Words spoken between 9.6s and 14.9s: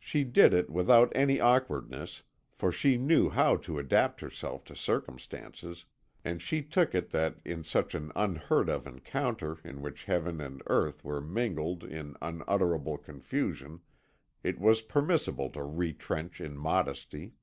in which heaven and earth were mingled in unutterable confusion it was